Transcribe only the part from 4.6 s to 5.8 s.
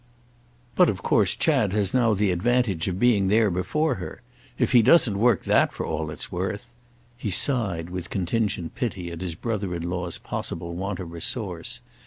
he doesn't work that